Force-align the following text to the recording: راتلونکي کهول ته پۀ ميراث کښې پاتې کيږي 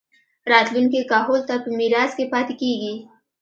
راتلونکي 0.51 0.99
کهول 1.11 1.41
ته 1.47 1.55
پۀ 1.63 1.69
ميراث 1.79 2.11
کښې 2.17 2.25
پاتې 2.33 2.53
کيږي 2.61 2.93